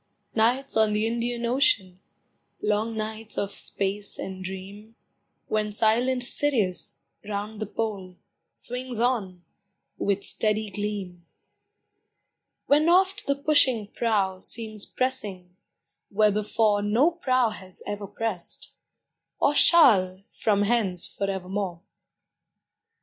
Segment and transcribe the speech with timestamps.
[0.33, 1.99] Nights on the Indian Ocean,
[2.59, 4.95] Long nights of space and dream,
[5.45, 6.93] When silent Sirius
[7.29, 8.17] round the Pole
[8.49, 9.43] Swings on,
[9.99, 11.27] with steady gleam;
[12.65, 15.55] When oft the pushing prow Seems pressing
[16.09, 18.71] where before No prow has ever pressed
[19.39, 21.79] or shall From hence forevermore.